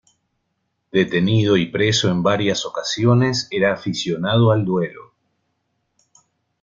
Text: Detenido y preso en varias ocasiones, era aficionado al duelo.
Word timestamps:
Detenido 0.91 1.57
y 1.57 1.67
preso 1.67 2.09
en 2.09 2.23
varias 2.23 2.65
ocasiones, 2.65 3.47
era 3.51 3.71
aficionado 3.71 4.51
al 4.51 4.65
duelo. 4.65 5.13